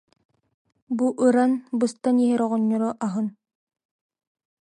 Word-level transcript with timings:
Бу 0.97 1.05
ыран, 1.25 1.51
быстан 1.79 2.15
иһэр 2.23 2.41
оҕонньору 2.45 2.89
аһын 3.05 3.27